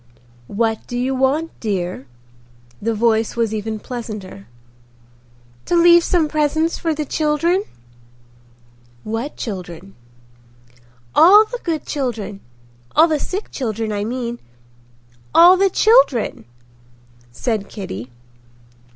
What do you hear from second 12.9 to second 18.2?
the sick children, I mean—all the children," said Kitty.